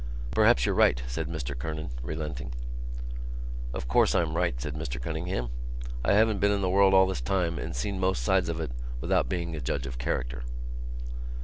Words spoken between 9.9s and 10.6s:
character."